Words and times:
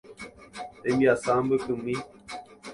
Tembiasa 0.81 1.31
mbykymi. 1.45 1.93